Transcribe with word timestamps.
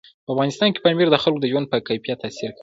په 0.25 0.29
افغانستان 0.33 0.69
کې 0.71 0.83
پامیر 0.83 1.07
د 1.11 1.17
خلکو 1.23 1.41
د 1.41 1.45
ژوند 1.51 1.65
په 1.71 1.77
کیفیت 1.87 2.17
تاثیر 2.23 2.49
کوي. 2.53 2.59